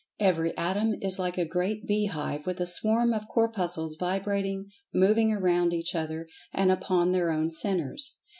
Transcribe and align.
Every 0.19 0.57
Atom 0.57 0.95
is 0.99 1.19
like 1.19 1.37
a 1.37 1.45
great 1.45 1.85
bee 1.85 2.07
hive 2.07 2.47
with 2.47 2.59
a 2.59 2.65
swarm 2.65 3.13
of 3.13 3.27
Corpuscles 3.27 3.97
vibrating, 3.99 4.71
moving 4.91 5.31
around 5.31 5.73
each 5.73 5.93
other, 5.93 6.25
and 6.51 6.71
upon 6.71 7.11
their 7.11 7.29
own 7.29 7.51
centres. 7.51 8.17